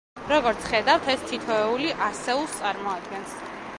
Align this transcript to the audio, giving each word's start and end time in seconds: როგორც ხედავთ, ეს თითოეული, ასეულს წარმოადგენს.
როგორც 0.29 0.63
ხედავთ, 0.69 1.11
ეს 1.13 1.27
თითოეული, 1.31 1.93
ასეულს 2.07 2.57
წარმოადგენს. 2.63 3.37